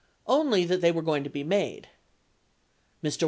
[0.25, 1.87] Only that they were going to be made.
[3.03, 3.19] Mr.